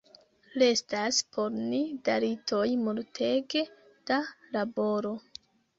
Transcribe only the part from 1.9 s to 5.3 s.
dalitoj multege da laboro.